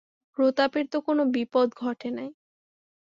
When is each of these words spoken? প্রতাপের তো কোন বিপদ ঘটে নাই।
প্রতাপের 0.37 0.85
তো 0.87 0.97
কোন 1.01 1.17
বিপদ 1.31 1.67
ঘটে 1.77 2.09
নাই। 2.11 2.29